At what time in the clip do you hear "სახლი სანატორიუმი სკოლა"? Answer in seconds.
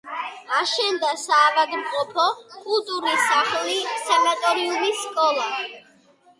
3.35-5.49